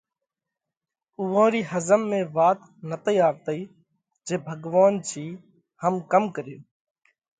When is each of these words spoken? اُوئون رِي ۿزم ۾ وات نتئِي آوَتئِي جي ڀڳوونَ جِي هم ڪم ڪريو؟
اُوئون 1.19 1.47
رِي 1.53 1.61
ۿزم 1.71 2.01
۾ 2.13 2.19
وات 2.35 2.59
نتئِي 2.89 3.17
آوَتئِي 3.27 3.59
جي 4.25 4.35
ڀڳوونَ 4.47 4.91
جِي 5.07 5.25
هم 5.81 5.93
ڪم 6.11 6.23
ڪريو؟ 6.35 6.59